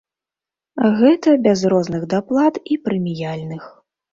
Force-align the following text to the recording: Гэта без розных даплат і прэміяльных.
Гэта 1.01 1.35
без 1.47 1.59
розных 1.73 2.09
даплат 2.15 2.59
і 2.73 2.79
прэміяльных. 2.89 3.63